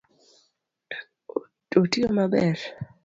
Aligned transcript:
Otiyo 1.79 2.07
maber? 2.15 2.57